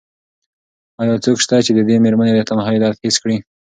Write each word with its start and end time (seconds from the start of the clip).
ایا 1.01 1.15
څوک 1.25 1.37
شته 1.43 1.57
چې 1.65 1.71
د 1.75 1.79
دې 1.89 1.95
مېرمنې 2.03 2.33
د 2.35 2.39
تنهایۍ 2.49 2.77
درد 2.81 2.97
حس 3.03 3.15
کړي؟ 3.23 3.37